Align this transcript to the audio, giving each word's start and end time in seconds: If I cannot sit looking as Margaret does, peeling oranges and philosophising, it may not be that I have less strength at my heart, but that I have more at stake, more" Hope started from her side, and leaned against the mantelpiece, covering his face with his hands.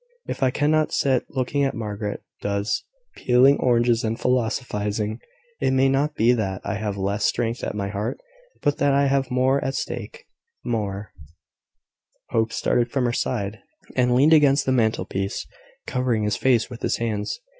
If 0.25 0.41
I 0.41 0.49
cannot 0.49 0.91
sit 0.91 1.27
looking 1.29 1.63
as 1.63 1.75
Margaret 1.75 2.23
does, 2.41 2.85
peeling 3.15 3.59
oranges 3.59 4.03
and 4.03 4.19
philosophising, 4.19 5.19
it 5.59 5.73
may 5.73 5.89
not 5.89 6.15
be 6.15 6.33
that 6.33 6.59
I 6.65 6.73
have 6.73 6.97
less 6.97 7.23
strength 7.23 7.63
at 7.63 7.75
my 7.75 7.89
heart, 7.89 8.17
but 8.63 8.79
that 8.79 8.93
I 8.93 9.05
have 9.05 9.29
more 9.29 9.63
at 9.63 9.75
stake, 9.75 10.25
more" 10.65 11.13
Hope 12.31 12.51
started 12.51 12.89
from 12.91 13.05
her 13.05 13.13
side, 13.13 13.59
and 13.95 14.15
leaned 14.15 14.33
against 14.33 14.65
the 14.65 14.71
mantelpiece, 14.71 15.45
covering 15.85 16.23
his 16.23 16.35
face 16.35 16.67
with 16.67 16.81
his 16.81 16.97
hands. 16.97 17.39